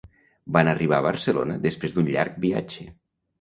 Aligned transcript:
van 0.55 0.71
arribar 0.71 0.97
a 1.01 1.05
Barcelona 1.07 1.59
després 1.67 1.95
d'un 1.99 2.09
llarg 2.15 2.41
viatge 2.49 2.89